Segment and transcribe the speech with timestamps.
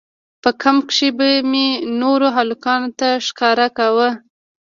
[0.41, 1.67] په کمپ کښې به مې
[2.01, 4.09] نورو هلکانو ته ښکاره کاوه.